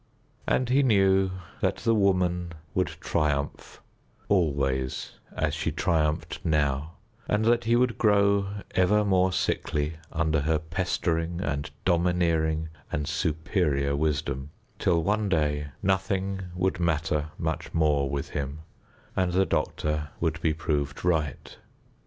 [0.47, 1.29] And he knew
[1.59, 3.79] that the Woman would triumph
[4.29, 6.93] always as she triumphed now,
[7.29, 13.95] and that he would grow ever more sickly under her pestering and domineering and superior
[13.95, 18.61] wisdom, till one day nothing would matter much more with him,
[19.15, 21.57] and the doctor would be proved right.